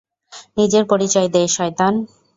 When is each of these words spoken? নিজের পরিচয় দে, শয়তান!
নিজের 0.57 0.83
পরিচয় 0.91 1.27
দে, 1.29 1.43
শয়তান! 1.49 1.93